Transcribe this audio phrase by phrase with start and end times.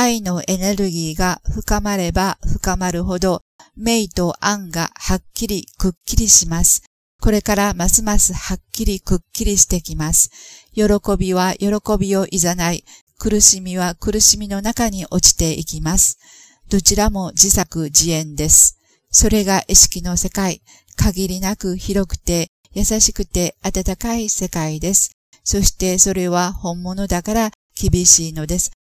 [0.00, 3.40] 愛のエネルギーが深まれば深まるほど、
[3.76, 6.84] 名と案がはっきりくっきりします。
[7.20, 10.30] これからますますはっきりくっきりしてきます。
[10.72, 10.84] 喜
[11.18, 12.84] びは喜びをいざない、
[13.18, 16.16] 苦しみは苦しみの中に落ちていきます。
[16.70, 18.78] どちらも自作自演です。
[19.10, 20.62] それが意識の世界、
[20.94, 25.10] 限りなく広くて優しくて温かい世界です。
[25.42, 28.70] そしてそれは本物だから厳しいのです。